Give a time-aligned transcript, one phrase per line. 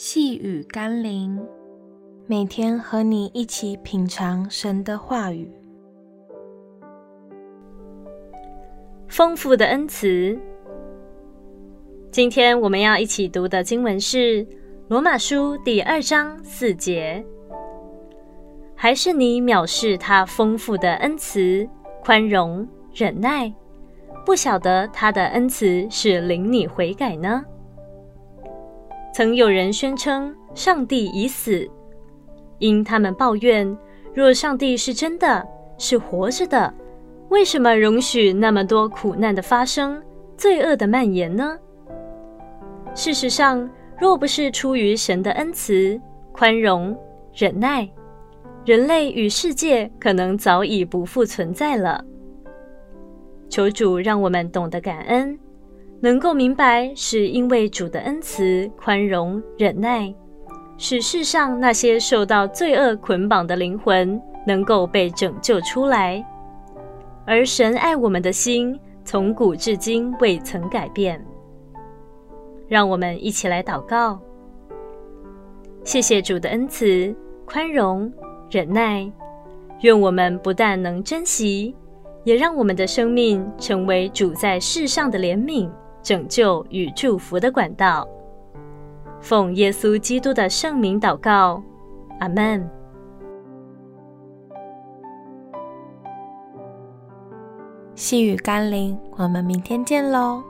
[0.00, 1.44] 细雨甘霖，
[2.28, 5.50] 每天和你一起品尝神的话语。
[9.08, 10.38] 丰富的恩慈。
[12.12, 14.44] 今天我们要一起读的经文是
[14.86, 17.26] 《罗马书》第二章四节。
[18.76, 21.68] 还是你藐视他丰富的恩慈、
[22.04, 23.52] 宽容、忍耐，
[24.24, 27.44] 不晓得他的恩慈是领你悔改呢？
[29.12, 31.68] 曾有人宣称上帝已死，
[32.58, 33.76] 因他们抱怨：
[34.14, 35.44] 若上帝是真的，
[35.76, 36.72] 是活着的，
[37.28, 40.02] 为什么容许那么多苦难的发生、
[40.36, 41.58] 罪恶的蔓延呢？
[42.94, 43.68] 事实上，
[43.98, 46.00] 若不是出于神的恩慈、
[46.32, 46.96] 宽容、
[47.34, 47.88] 忍耐，
[48.64, 52.04] 人类与世界可能早已不复存在了。
[53.48, 55.38] 求主让我们懂得感恩。
[56.00, 60.14] 能够明白，是因为主的恩慈、宽容、忍耐，
[60.76, 66.24] 使世上那些受到罪恶捆绑的灵魂能够被拯救出来，
[67.26, 71.20] 而神爱我们的心从古至今未曾改变。
[72.68, 74.20] 让我们一起来祷告：
[75.82, 77.12] 谢谢主的恩慈、
[77.44, 78.12] 宽容、
[78.50, 79.10] 忍耐，
[79.80, 81.74] 愿我们不但能珍惜，
[82.22, 85.68] 也让我们的生命成为主在世上的怜悯。
[86.02, 88.06] 拯救与祝福的管道，
[89.20, 91.62] 奉耶稣基督的圣名祷告，
[92.20, 92.68] 阿门。
[97.94, 100.42] 细雨甘霖，我们明天见喽。